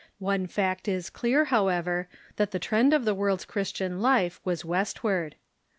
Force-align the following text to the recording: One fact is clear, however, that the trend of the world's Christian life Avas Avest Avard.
One 0.17 0.47
fact 0.47 0.87
is 0.87 1.11
clear, 1.11 1.45
however, 1.53 2.09
that 2.37 2.49
the 2.49 2.57
trend 2.57 2.91
of 2.91 3.05
the 3.05 3.13
world's 3.13 3.45
Christian 3.45 4.01
life 4.01 4.41
Avas 4.43 4.65
Avest 4.65 4.97
Avard. 5.01 5.33